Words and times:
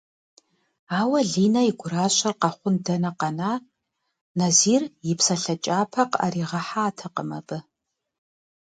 Ауэ 0.99 1.19
Линэ 1.31 1.61
и 1.69 1.71
гуращэр 1.79 2.33
къэхъун 2.41 2.75
дэнэ 2.85 3.11
къэна, 3.19 3.51
Назир 4.37 4.81
и 5.11 5.13
псалъэ 5.17 5.55
кӏапэ 5.63 6.03
къыӏэригъэхьатэкъым 6.11 7.29
абы. 7.39 7.57